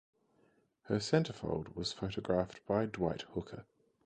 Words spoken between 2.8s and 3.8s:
Dwight Hooker.